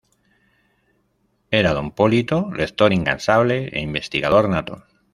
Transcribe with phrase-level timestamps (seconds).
[1.59, 4.75] Era don Polito lector incansable e investigador nato.